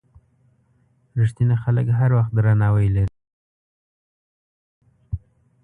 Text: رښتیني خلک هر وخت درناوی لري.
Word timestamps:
رښتیني 1.19 1.55
خلک 1.63 1.87
هر 1.99 2.09
وخت 2.17 2.31
درناوی 2.35 2.87
لري. 2.95 3.15